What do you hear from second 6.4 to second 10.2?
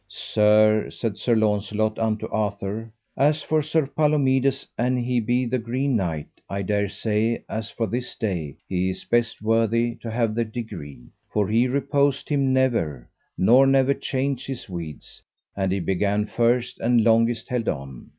I dare say as for this day he is best worthy to